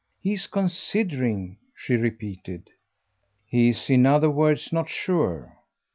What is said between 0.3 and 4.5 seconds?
considering," she repeated. "He's in other